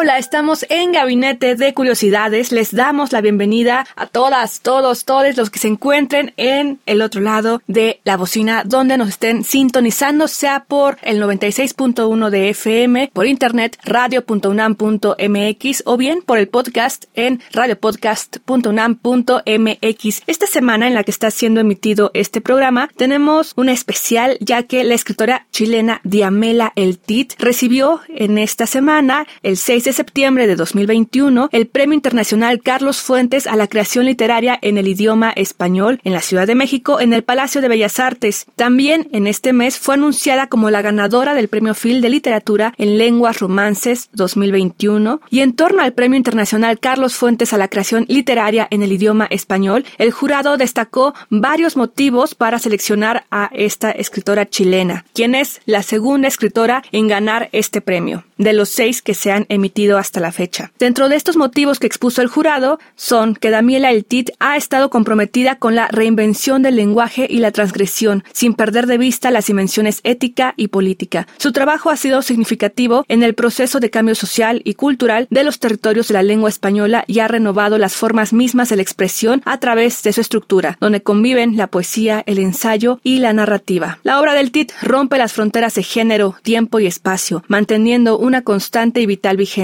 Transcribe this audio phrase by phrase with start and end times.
[0.00, 2.52] Hola, estamos en Gabinete de Curiosidades.
[2.52, 7.20] Les damos la bienvenida a todas, todos, todos los que se encuentren en el otro
[7.20, 13.26] lado de la bocina donde nos estén sintonizando, sea por el 96.1 de FM, por
[13.26, 20.22] internet, radio.unam.mx o bien por el podcast en radiopodcast.unam.mx.
[20.28, 24.84] Esta semana en la que está siendo emitido este programa, tenemos un especial ya que
[24.84, 30.54] la escritora chilena Diamela El Tit recibió en esta semana, el 6 de septiembre de
[30.54, 36.12] 2021, el Premio Internacional Carlos Fuentes a la Creación Literaria en el idioma español en
[36.12, 38.44] la Ciudad de México en el Palacio de Bellas Artes.
[38.54, 42.98] También en este mes fue anunciada como la ganadora del Premio Phil de Literatura en
[42.98, 48.68] Lenguas Romances 2021 y en torno al Premio Internacional Carlos Fuentes a la Creación Literaria
[48.70, 55.06] en el idioma español, el jurado destacó varios motivos para seleccionar a esta escritora chilena,
[55.14, 59.46] quien es la segunda escritora en ganar este premio, de los seis que se han
[59.48, 59.67] emitido
[59.98, 60.72] hasta la fecha.
[60.78, 64.90] Dentro de estos motivos que expuso el jurado son que Damiela El Tit ha estado
[64.90, 70.00] comprometida con la reinvención del lenguaje y la transgresión, sin perder de vista las dimensiones
[70.04, 71.26] ética y política.
[71.38, 75.58] Su trabajo ha sido significativo en el proceso de cambio social y cultural de los
[75.58, 79.58] territorios de la lengua española y ha renovado las formas mismas de la expresión a
[79.58, 83.98] través de su estructura, donde conviven la poesía, el ensayo y la narrativa.
[84.02, 89.00] La obra del Tit rompe las fronteras de género, tiempo y espacio, manteniendo una constante
[89.00, 89.57] y vital vigencia.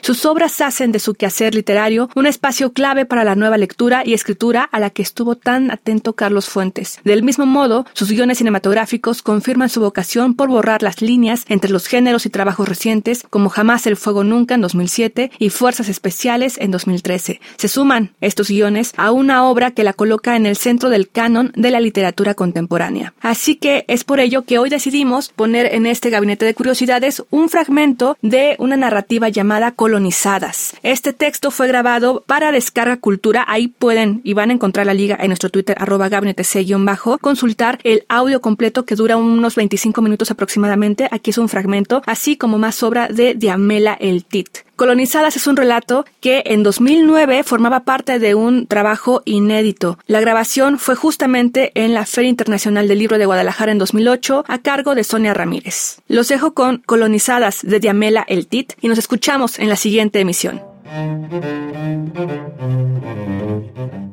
[0.00, 4.12] Sus obras hacen de su quehacer literario un espacio clave para la nueva lectura y
[4.12, 6.98] escritura a la que estuvo tan atento Carlos Fuentes.
[7.04, 11.86] Del mismo modo, sus guiones cinematográficos confirman su vocación por borrar las líneas entre los
[11.86, 16.72] géneros y trabajos recientes, como Jamás el Fuego Nunca en 2007 y Fuerzas Especiales en
[16.72, 17.40] 2013.
[17.56, 21.52] Se suman estos guiones a una obra que la coloca en el centro del canon
[21.54, 23.14] de la literatura contemporánea.
[23.20, 27.48] Así que es por ello que hoy decidimos poner en este gabinete de curiosidades un
[27.48, 30.74] fragmento de una narrativa llamada Colonizadas.
[30.82, 33.44] Este texto fue grabado para Descarga Cultura.
[33.46, 38.04] Ahí pueden y van a encontrar la liga en nuestro Twitter, arroba bajo consultar el
[38.08, 41.08] audio completo que dura unos 25 minutos aproximadamente.
[41.10, 44.66] Aquí es un fragmento, así como más obra de Diamela El Tit.
[44.76, 49.98] Colonizadas es un relato que en 2009 formaba parte de un trabajo inédito.
[50.06, 54.58] La grabación fue justamente en la Feria Internacional del Libro de Guadalajara en 2008 a
[54.58, 56.02] cargo de Sonia Ramírez.
[56.08, 60.60] Los dejo con Colonizadas de Diamela El Tit y nos escuchamos en la siguiente emisión.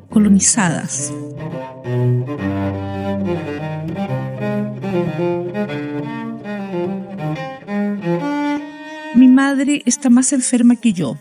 [0.08, 1.12] Colonizadas.
[9.14, 11.16] Mi madre está más enferma que yo,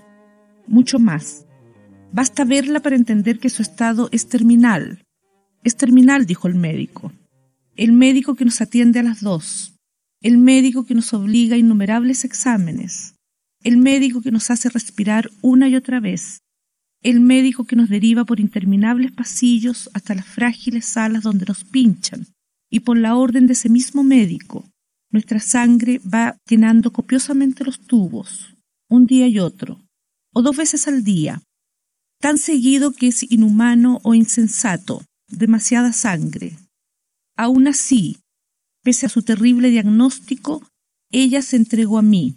[0.65, 1.45] mucho más.
[2.11, 5.05] Basta verla para entender que su estado es terminal.
[5.63, 7.13] Es terminal, dijo el médico.
[7.75, 9.75] El médico que nos atiende a las dos.
[10.21, 13.13] El médico que nos obliga a innumerables exámenes.
[13.63, 16.39] El médico que nos hace respirar una y otra vez.
[17.03, 22.25] El médico que nos deriva por interminables pasillos hasta las frágiles salas donde nos pinchan.
[22.71, 24.65] Y por la orden de ese mismo médico,
[25.13, 28.55] nuestra sangre va llenando copiosamente los tubos,
[28.89, 29.79] un día y otro,
[30.33, 31.41] o dos veces al día,
[32.19, 36.57] tan seguido que es inhumano o insensato, demasiada sangre.
[37.37, 38.17] Aún así,
[38.81, 40.67] pese a su terrible diagnóstico,
[41.11, 42.35] ella se entregó a mí.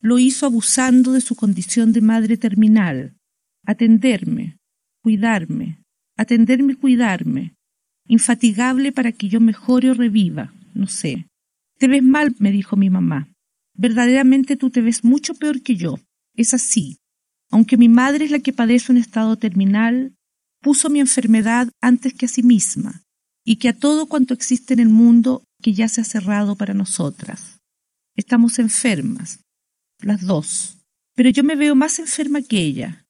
[0.00, 3.14] Lo hizo abusando de su condición de madre terminal,
[3.66, 4.56] atenderme,
[5.02, 5.82] cuidarme,
[6.16, 7.54] atenderme y cuidarme,
[8.06, 11.26] infatigable para que yo mejore o reviva, no sé.
[11.80, 13.32] Te ves mal, me dijo mi mamá.
[13.72, 15.98] Verdaderamente tú te ves mucho peor que yo.
[16.34, 16.98] Es así.
[17.50, 20.14] Aunque mi madre es la que padece un estado terminal,
[20.60, 23.02] puso mi enfermedad antes que a sí misma,
[23.46, 26.74] y que a todo cuanto existe en el mundo que ya se ha cerrado para
[26.74, 27.60] nosotras.
[28.14, 29.40] Estamos enfermas,
[30.02, 30.76] las dos,
[31.14, 33.06] pero yo me veo más enferma que ella.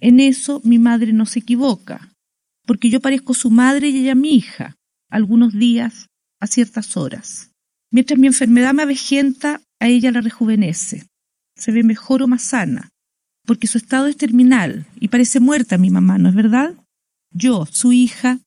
[0.00, 2.12] En eso mi madre no se equivoca,
[2.66, 4.76] porque yo parezco su madre y ella mi hija,
[5.08, 6.08] algunos días,
[6.40, 7.52] a ciertas horas.
[7.90, 11.06] Mientras mi enfermedad me avejenta, a ella la rejuvenece.
[11.56, 12.90] Se ve mejor o más sana,
[13.46, 16.74] porque su estado es terminal y parece muerta mi mamá, ¿no es verdad?
[17.32, 18.38] Yo, su hija,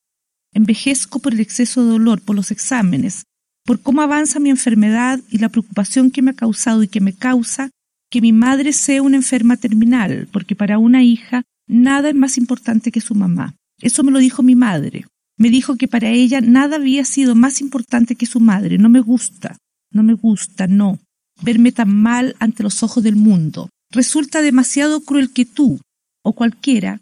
[0.53, 3.23] envejezco por el exceso de dolor, por los exámenes,
[3.65, 7.13] por cómo avanza mi enfermedad y la preocupación que me ha causado y que me
[7.13, 7.69] causa
[8.09, 12.91] que mi madre sea una enferma terminal, porque para una hija nada es más importante
[12.91, 13.55] que su mamá.
[13.79, 15.05] Eso me lo dijo mi madre.
[15.41, 18.77] Me dijo que para ella nada había sido más importante que su madre.
[18.77, 19.57] No me gusta,
[19.91, 20.99] no me gusta, no.
[21.41, 23.67] Verme tan mal ante los ojos del mundo.
[23.89, 25.81] Resulta demasiado cruel que tú,
[26.23, 27.01] o cualquiera,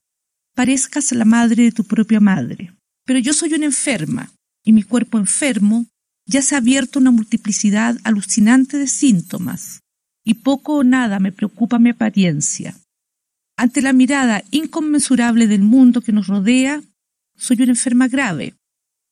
[0.55, 2.71] parezcas la madre de tu propia madre.
[3.05, 4.31] Pero yo soy una enferma,
[4.63, 5.87] y mi cuerpo enfermo
[6.25, 9.81] ya se ha abierto una multiplicidad alucinante de síntomas,
[10.23, 12.73] y poco o nada me preocupa mi apariencia.
[13.57, 16.81] Ante la mirada inconmensurable del mundo que nos rodea,
[17.39, 18.55] soy una enferma grave,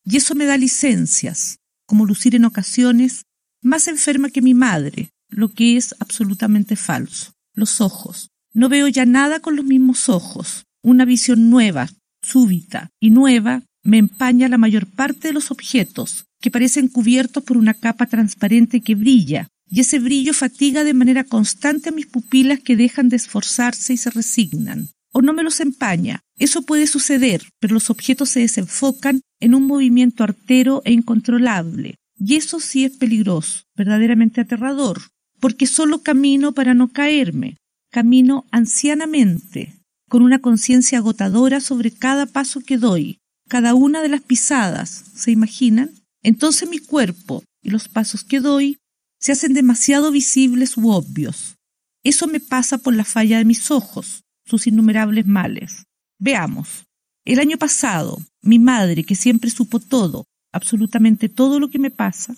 [0.04, 3.24] y eso me da licencias, como lucir en ocasiones
[3.62, 7.34] más enferma que mi madre, lo que es absolutamente falso.
[7.54, 8.30] Los ojos.
[8.54, 10.66] No veo ya nada con los mismos ojos.
[10.84, 11.90] Una visión nueva,
[12.22, 17.58] súbita y nueva me empaña la mayor parte de los objetos, que parecen cubiertos por
[17.58, 22.60] una capa transparente que brilla, y ese brillo fatiga de manera constante a mis pupilas
[22.60, 24.90] que dejan de esforzarse y se resignan.
[25.13, 26.21] O no me los empaña.
[26.38, 31.95] Eso puede suceder, pero los objetos se desenfocan en un movimiento artero e incontrolable.
[32.19, 35.01] Y eso sí es peligroso, verdaderamente aterrador,
[35.39, 37.57] porque solo camino para no caerme,
[37.92, 39.75] camino ancianamente,
[40.09, 45.31] con una conciencia agotadora sobre cada paso que doy, cada una de las pisadas, ¿se
[45.31, 45.92] imaginan?
[46.24, 48.77] Entonces mi cuerpo y los pasos que doy
[49.19, 51.56] se hacen demasiado visibles u obvios.
[52.04, 55.86] Eso me pasa por la falla de mis ojos, sus innumerables males.
[56.20, 56.86] Veamos.
[57.26, 62.36] El año pasado, mi madre, que siempre supo todo, absolutamente todo lo que me pasa,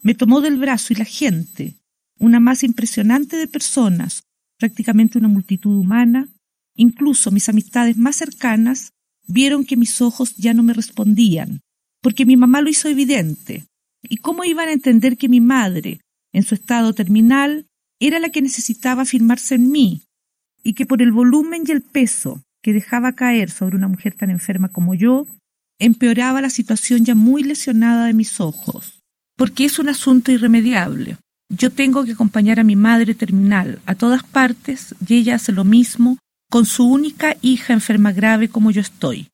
[0.00, 1.74] me tomó del brazo y la gente,
[2.18, 4.22] una masa impresionante de personas,
[4.58, 6.28] prácticamente una multitud humana,
[6.74, 8.92] incluso mis amistades más cercanas,
[9.26, 11.60] vieron que mis ojos ya no me respondían,
[12.00, 13.64] porque mi mamá lo hizo evidente.
[14.02, 16.00] ¿Y cómo iban a entender que mi madre,
[16.32, 17.66] en su estado terminal,
[18.00, 20.02] era la que necesitaba afirmarse en mí,
[20.62, 24.30] y que por el volumen y el peso que dejaba caer sobre una mujer tan
[24.30, 25.26] enferma como yo,
[25.78, 29.00] empeoraba la situación ya muy lesionada de mis ojos?
[29.36, 31.16] Porque es un asunto irremediable.
[31.48, 35.64] Yo tengo que acompañar a mi madre terminal a todas partes y ella hace lo
[35.64, 36.18] mismo
[36.50, 39.28] con su única hija enferma grave como yo estoy.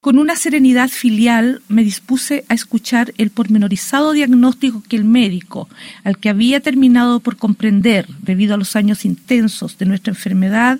[0.00, 5.68] Con una serenidad filial me dispuse a escuchar el pormenorizado diagnóstico que el médico,
[6.04, 10.78] al que había terminado por comprender debido a los años intensos de nuestra enfermedad,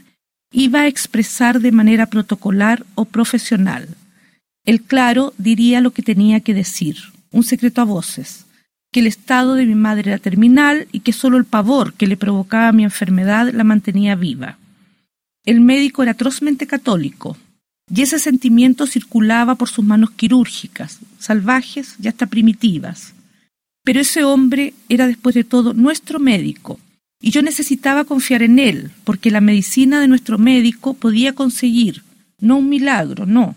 [0.53, 3.89] iba a expresar de manera protocolar o profesional.
[4.65, 6.97] El claro diría lo que tenía que decir,
[7.33, 8.47] un secreto a voces,
[8.93, 12.17] que el estado de mi madre era terminal y que sólo el pavor que le
[12.17, 14.59] provocaba mi enfermedad la mantenía viva.
[15.45, 17.37] El médico era atrozmente católico,
[17.95, 23.15] y ese sentimiento circulaba por sus manos quirúrgicas, salvajes y hasta primitivas.
[23.85, 26.79] Pero ese hombre era después de todo nuestro médico,
[27.21, 32.03] y yo necesitaba confiar en él, porque la medicina de nuestro médico podía conseguir,
[32.41, 33.57] no un milagro, no.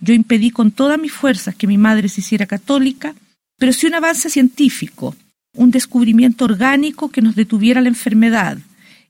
[0.00, 3.14] Yo impedí con todas mis fuerzas que mi madre se hiciera católica,
[3.58, 5.16] pero sí un avance científico,
[5.56, 8.58] un descubrimiento orgánico que nos detuviera la enfermedad,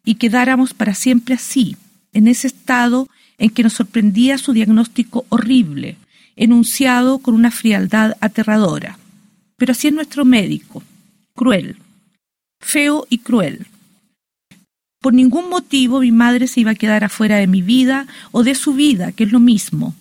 [0.04, 1.76] y quedáramos para siempre así,
[2.12, 3.08] en ese estado
[3.40, 5.96] en que nos sorprendía su diagnóstico horrible,
[6.36, 8.98] enunciado con una frialdad aterradora.
[9.56, 10.82] Pero así es nuestro médico,
[11.34, 11.76] cruel,
[12.60, 13.66] feo y cruel.
[15.00, 18.54] Por ningún motivo mi madre se iba a quedar afuera de mi vida o de
[18.54, 19.94] su vida, que es lo mismo.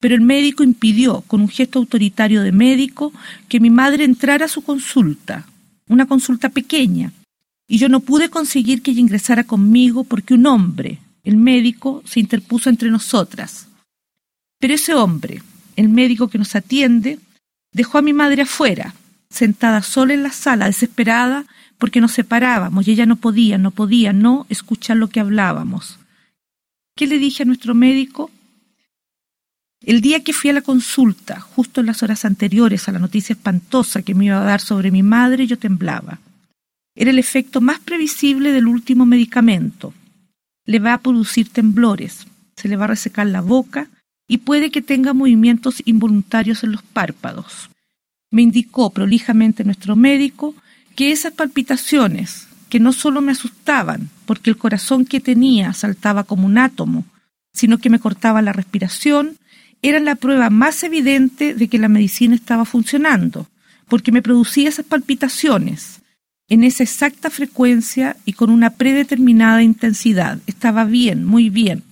[0.00, 3.12] Pero el médico impidió, con un gesto autoritario de médico,
[3.48, 5.46] que mi madre entrara a su consulta,
[5.86, 7.12] una consulta pequeña,
[7.68, 12.20] y yo no pude conseguir que ella ingresara conmigo porque un hombre, el médico se
[12.20, 13.68] interpuso entre nosotras.
[14.58, 15.42] Pero ese hombre,
[15.76, 17.18] el médico que nos atiende,
[17.72, 18.94] dejó a mi madre afuera,
[19.28, 21.46] sentada sola en la sala, desesperada,
[21.78, 25.98] porque nos separábamos y ella no podía, no podía no escuchar lo que hablábamos.
[26.94, 28.30] ¿Qué le dije a nuestro médico?
[29.82, 33.32] El día que fui a la consulta, justo en las horas anteriores a la noticia
[33.32, 36.18] espantosa que me iba a dar sobre mi madre, yo temblaba.
[36.94, 39.94] Era el efecto más previsible del último medicamento
[40.66, 42.26] le va a producir temblores,
[42.56, 43.88] se le va a resecar la boca
[44.28, 47.70] y puede que tenga movimientos involuntarios en los párpados.
[48.30, 50.54] Me indicó prolijamente nuestro médico
[50.94, 56.46] que esas palpitaciones, que no solo me asustaban, porque el corazón que tenía saltaba como
[56.46, 57.04] un átomo,
[57.52, 59.36] sino que me cortaba la respiración,
[59.82, 63.48] eran la prueba más evidente de que la medicina estaba funcionando,
[63.88, 65.99] porque me producía esas palpitaciones,
[66.50, 70.38] en esa exacta frecuencia y con una predeterminada intensidad.
[70.46, 71.84] Estaba bien, muy bien.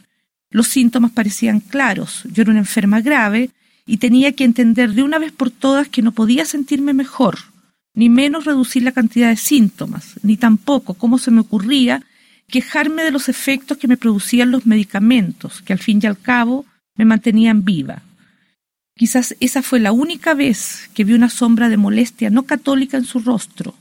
[0.51, 2.25] Los síntomas parecían claros.
[2.33, 3.51] Yo era una enferma grave
[3.87, 7.39] y tenía que entender de una vez por todas que no podía sentirme mejor,
[7.95, 12.03] ni menos reducir la cantidad de síntomas, ni tampoco cómo se me ocurría
[12.49, 16.67] quejarme de los efectos que me producían los medicamentos, que al fin y al cabo
[16.97, 18.03] me mantenían viva.
[18.97, 23.05] Quizás esa fue la única vez que vi una sombra de molestia no católica en
[23.05, 23.77] su rostro,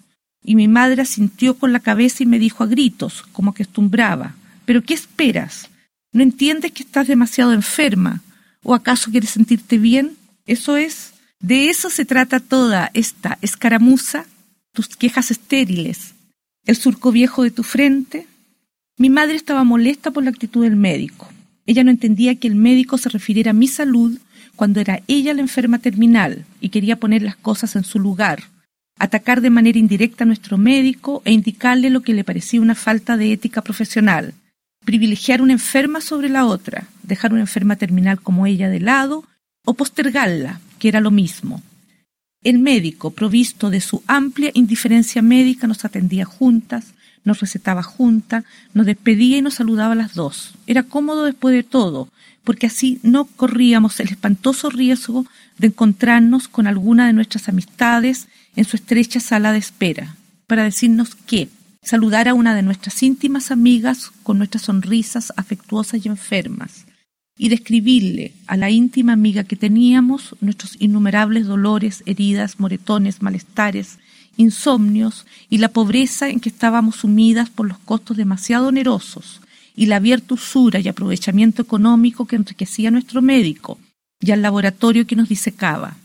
[0.47, 4.33] y mi madre asintió con la cabeza y me dijo a gritos, como acostumbraba,
[4.67, 5.69] ¿Pero qué esperas?
[6.11, 8.21] ¿No entiendes que estás demasiado enferma?
[8.63, 10.17] ¿O acaso quieres sentirte bien?
[10.45, 11.13] Eso es.
[11.39, 14.25] De eso se trata toda esta escaramuza,
[14.73, 16.15] tus quejas estériles,
[16.65, 18.27] el surco viejo de tu frente.
[18.97, 21.29] Mi madre estaba molesta por la actitud del médico.
[21.65, 24.19] Ella no entendía que el médico se refiriera a mi salud
[24.57, 28.43] cuando era ella la enferma terminal y quería poner las cosas en su lugar,
[28.99, 33.17] atacar de manera indirecta a nuestro médico e indicarle lo que le parecía una falta
[33.17, 34.33] de ética profesional,
[34.85, 39.23] privilegiar una enferma sobre la otra, dejar una enferma terminal como ella de lado
[39.65, 41.61] o postergarla, que era lo mismo.
[42.43, 46.93] El médico, provisto de su amplia indiferencia médica, nos atendía juntas,
[47.25, 50.53] nos recetaba juntas, nos despedía y nos saludaba a las dos.
[50.65, 52.09] Era cómodo después de todo,
[52.43, 55.25] porque así no corríamos el espantoso riesgo
[55.57, 58.27] de encontrarnos con alguna de nuestras amistades
[58.57, 61.47] en su estrecha sala de espera, para decirnos que
[61.83, 66.85] saludar a una de nuestras íntimas amigas con nuestras sonrisas afectuosas y enfermas,
[67.37, 73.99] y describirle a la íntima amiga que teníamos nuestros innumerables dolores, heridas, moretones, malestares,
[74.37, 79.39] insomnios y la pobreza en que estábamos sumidas por los costos demasiado onerosos
[79.75, 83.77] y la abierta usura y aprovechamiento económico que enriquecía a nuestro médico
[84.19, 85.95] y al laboratorio que nos disecaba,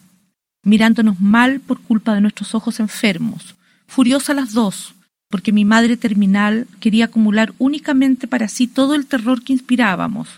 [0.62, 3.54] mirándonos mal por culpa de nuestros ojos enfermos,
[3.86, 4.94] furiosas las dos,
[5.28, 10.28] porque mi madre terminal quería acumular únicamente para sí todo el terror que inspirábamos,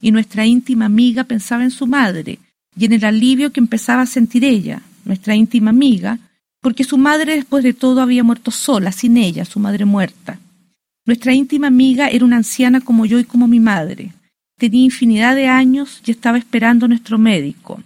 [0.00, 2.38] y nuestra íntima amiga pensaba en su madre
[2.76, 6.18] y en el alivio que empezaba a sentir ella, nuestra íntima amiga,
[6.60, 10.38] porque su madre después de todo había muerto sola, sin ella, su madre muerta.
[11.06, 14.12] Nuestra íntima amiga era una anciana como yo y como mi madre.
[14.56, 17.82] Tenía infinidad de años y estaba esperando a nuestro médico.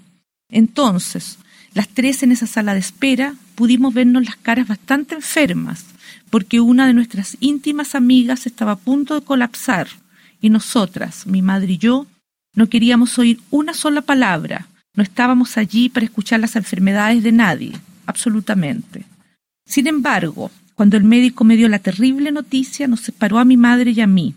[0.49, 1.39] Entonces,
[1.79, 5.85] las tres en esa sala de espera pudimos vernos las caras bastante enfermas,
[6.29, 9.87] porque una de nuestras íntimas amigas estaba a punto de colapsar
[10.41, 12.09] y nosotras, mi madre y yo,
[12.53, 14.67] no queríamos oír una sola palabra,
[14.97, 17.73] no estábamos allí para escuchar las enfermedades de nadie,
[18.07, 19.05] absolutamente.
[19.65, 23.93] Sin embargo, cuando el médico me dio la terrible noticia, nos separó a mi madre
[23.93, 24.35] y a mí.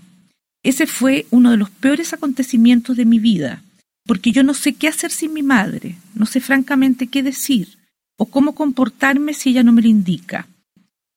[0.61, 3.63] Ese fue uno de los peores acontecimientos de mi vida,
[4.11, 7.77] porque yo no sé qué hacer sin mi madre, no sé francamente qué decir,
[8.17, 10.47] o cómo comportarme si ella no me lo indica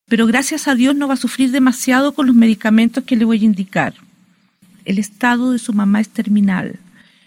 [0.06, 3.40] pero gracias a Dios no va a sufrir demasiado con los medicamentos que le voy
[3.40, 3.94] a indicar.
[4.84, 6.78] El estado de su mamá es terminal.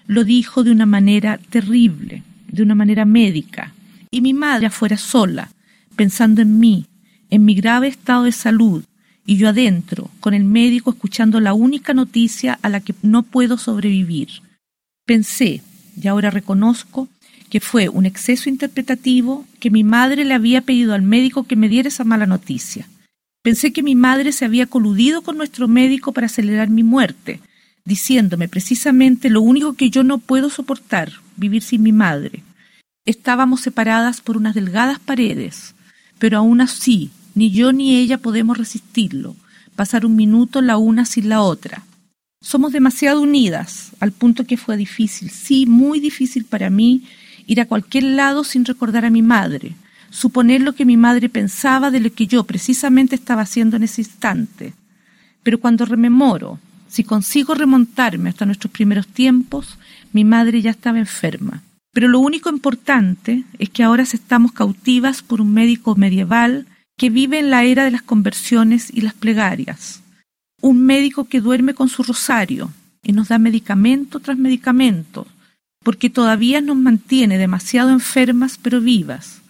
[0.06, 3.74] Lo dijo de una manera terrible, de una manera médica.
[4.12, 5.50] Y mi madre afuera sola,
[5.96, 6.86] pensando en mí,
[7.30, 8.84] en mi grave estado de salud,
[9.26, 13.58] y yo adentro, con el médico escuchando la única noticia a la que no puedo
[13.58, 14.30] sobrevivir.
[15.08, 15.62] Pensé,
[16.00, 17.08] y ahora reconozco,
[17.50, 21.70] que fue un exceso interpretativo que mi madre le había pedido al médico que me
[21.70, 22.90] diera esa mala noticia.
[23.42, 27.40] Pensé que mi madre se había coludido con nuestro médico para acelerar mi muerte,
[27.86, 32.44] diciéndome precisamente lo único que yo no puedo soportar, vivir sin mi madre.
[33.06, 35.74] Estábamos separadas por unas delgadas paredes,
[36.20, 39.38] pero aún así ni yo ni ella podemos resistirlo,
[39.78, 41.87] pasar un minuto la una sin la otra.
[42.48, 47.04] Somos demasiado unidas, al punto que fue difícil, sí, muy difícil para mí
[47.46, 49.76] ir a cualquier lado sin recordar a mi madre,
[50.12, 54.00] suponer lo que mi madre pensaba de lo que yo precisamente estaba haciendo en ese
[54.00, 54.74] instante.
[55.44, 59.78] Pero cuando rememoro, si consigo remontarme hasta nuestros primeros tiempos,
[60.14, 61.64] mi madre ya estaba enferma.
[61.92, 67.40] Pero lo único importante es que ahora estamos cautivas por un médico medieval que vive
[67.40, 70.02] en la era de las conversiones y las plegarias.
[70.62, 72.72] Un médico que duerme con su rosario
[73.04, 75.28] y nos da medicamento tras medicamento,
[75.84, 79.42] porque todavía nos mantiene demasiado enfermas pero vivas.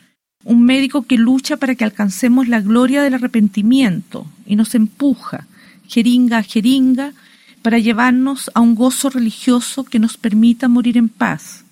[0.43, 5.47] Un médico que lucha para que alcancemos la gloria del arrepentimiento y nos empuja,
[5.87, 7.13] jeringa a jeringa,
[7.61, 11.65] para llevarnos a un gozo religioso que nos permita morir en paz.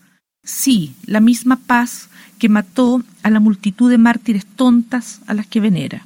[0.43, 5.59] Sí, la misma paz que mató a la multitud de mártires tontas a las que
[5.59, 6.05] venera.